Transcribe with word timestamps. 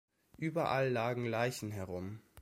Überall 0.39 0.89
lagen 0.89 1.25
Leichen 1.27 1.69
herum. 1.69 2.23